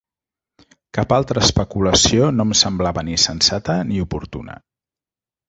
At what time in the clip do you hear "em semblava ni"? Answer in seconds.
2.49-3.19